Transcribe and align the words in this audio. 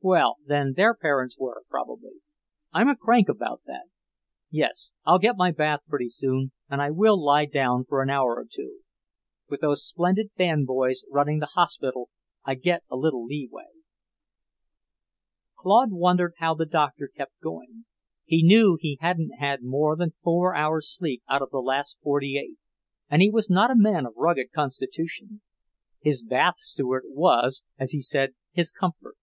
Well, 0.00 0.36
then 0.46 0.74
their 0.76 0.94
parents 0.94 1.36
were, 1.36 1.64
probably. 1.68 2.12
I'm 2.72 2.88
a 2.88 2.94
crank 2.94 3.28
about 3.28 3.62
that. 3.66 3.86
Yes, 4.48 4.92
I'll 5.04 5.18
get 5.18 5.36
my 5.36 5.50
bath 5.50 5.80
pretty 5.88 6.06
soon, 6.06 6.52
and 6.68 6.80
I 6.80 6.90
will 6.92 7.20
lie 7.20 7.46
down 7.46 7.86
for 7.86 8.00
an 8.00 8.08
hour 8.08 8.36
or 8.36 8.46
two. 8.48 8.82
With 9.48 9.62
those 9.62 9.84
splendid 9.84 10.32
band 10.36 10.68
boys 10.68 11.02
running 11.10 11.40
the 11.40 11.54
hospital, 11.56 12.08
I 12.44 12.54
get 12.54 12.84
a 12.88 12.94
little 12.96 13.24
lee 13.24 13.48
way." 13.50 13.66
Claude 15.58 15.90
wondered 15.90 16.34
how 16.38 16.54
the 16.54 16.66
Doctor 16.66 17.08
kept 17.12 17.40
going. 17.40 17.84
He 18.24 18.44
knew 18.44 18.78
he 18.80 18.96
hadn't 19.00 19.32
had 19.40 19.64
more 19.64 19.96
than 19.96 20.12
four 20.22 20.54
hours 20.54 20.88
sleep 20.88 21.24
out 21.28 21.42
of 21.42 21.50
the 21.50 21.58
last 21.58 21.98
forty 22.00 22.38
eight, 22.38 22.58
and 23.08 23.22
he 23.22 23.28
was 23.28 23.50
not 23.50 23.72
a 23.72 23.76
man 23.76 24.06
of 24.06 24.14
rugged 24.16 24.52
constitution. 24.52 25.40
His 26.00 26.22
bath 26.22 26.58
steward 26.60 27.02
was, 27.08 27.64
as 27.76 27.90
he 27.90 28.00
said, 28.00 28.34
his 28.52 28.70
comfort. 28.70 29.16